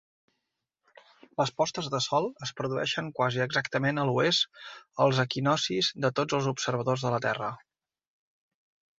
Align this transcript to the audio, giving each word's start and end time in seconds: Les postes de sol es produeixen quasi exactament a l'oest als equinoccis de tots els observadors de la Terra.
Les 1.41 1.49
postes 1.61 1.89
de 1.95 1.99
sol 2.05 2.23
es 2.47 2.53
produeixen 2.61 3.11
quasi 3.19 3.43
exactament 3.45 4.03
a 4.03 4.05
l'oest 4.09 4.61
als 5.05 5.19
equinoccis 5.25 5.91
de 6.07 6.11
tots 6.21 6.39
els 6.39 6.49
observadors 6.53 7.05
de 7.09 7.13
la 7.17 7.21
Terra. 7.27 7.51